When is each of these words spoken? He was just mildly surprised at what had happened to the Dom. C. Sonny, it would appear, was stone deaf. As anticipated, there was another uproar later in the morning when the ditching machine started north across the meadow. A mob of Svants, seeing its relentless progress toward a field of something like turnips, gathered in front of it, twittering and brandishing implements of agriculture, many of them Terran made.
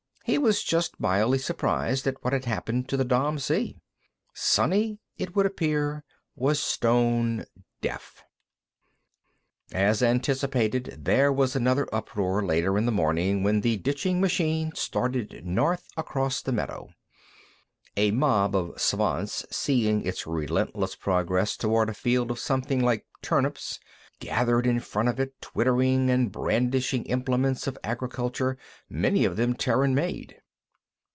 He 0.23 0.37
was 0.37 0.63
just 0.63 0.97
mildly 0.97 1.39
surprised 1.39 2.07
at 2.07 2.23
what 2.23 2.31
had 2.31 2.45
happened 2.45 2.87
to 2.87 2.95
the 2.95 3.03
Dom. 3.03 3.37
C. 3.37 3.81
Sonny, 4.33 4.99
it 5.17 5.35
would 5.35 5.45
appear, 5.45 6.05
was 6.37 6.57
stone 6.57 7.43
deaf. 7.81 8.23
As 9.73 10.01
anticipated, 10.01 10.99
there 11.03 11.33
was 11.33 11.55
another 11.55 11.85
uproar 11.93 12.45
later 12.45 12.77
in 12.77 12.85
the 12.85 12.93
morning 12.93 13.43
when 13.43 13.59
the 13.59 13.77
ditching 13.77 14.21
machine 14.21 14.71
started 14.73 15.41
north 15.45 15.87
across 15.97 16.41
the 16.41 16.53
meadow. 16.53 16.89
A 17.97 18.11
mob 18.11 18.55
of 18.55 18.79
Svants, 18.79 19.43
seeing 19.51 20.05
its 20.05 20.25
relentless 20.25 20.95
progress 20.95 21.57
toward 21.57 21.89
a 21.89 21.93
field 21.95 22.31
of 22.31 22.39
something 22.39 22.79
like 22.81 23.05
turnips, 23.21 23.79
gathered 24.19 24.67
in 24.67 24.79
front 24.79 25.09
of 25.09 25.19
it, 25.19 25.33
twittering 25.41 26.07
and 26.11 26.31
brandishing 26.31 27.03
implements 27.05 27.65
of 27.65 27.75
agriculture, 27.83 28.55
many 28.87 29.25
of 29.25 29.35
them 29.35 29.55
Terran 29.55 29.95
made. 29.95 30.39